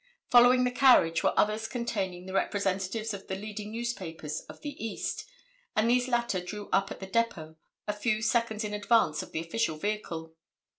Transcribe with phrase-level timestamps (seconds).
[0.31, 5.29] Following the carriage were others containing the representatives of the leading newspapers of the East,
[5.75, 9.41] and these latter drew up at the depot a few seconds in advance of the
[9.41, 10.33] official vehicle.